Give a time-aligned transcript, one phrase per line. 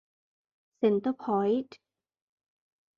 [0.77, 1.77] เซ็นเตอร์พอยท์